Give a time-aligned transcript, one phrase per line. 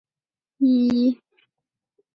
[0.03, 1.17] 工草书喜吟诗。